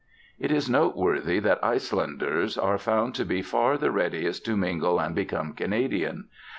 [0.39, 5.13] It is noteworthy that Icelanders are found to be far the readiest to mingle and
[5.13, 6.27] become Canadian.